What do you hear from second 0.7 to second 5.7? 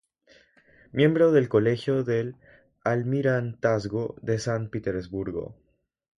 Miembro del Colegio del Almirantazgo de San Petersburgo.